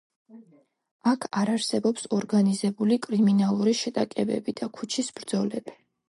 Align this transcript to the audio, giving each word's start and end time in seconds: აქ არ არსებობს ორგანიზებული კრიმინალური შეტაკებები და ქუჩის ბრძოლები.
აქ 1.09 1.25
არ 1.41 1.49
არსებობს 1.55 2.07
ორგანიზებული 2.17 2.97
კრიმინალური 3.03 3.73
შეტაკებები 3.81 4.55
და 4.61 4.71
ქუჩის 4.79 5.11
ბრძოლები. 5.21 5.77